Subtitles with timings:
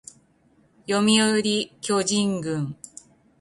[0.87, 2.73] 読売巨人軍